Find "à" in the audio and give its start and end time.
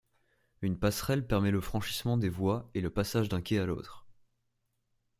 3.59-3.67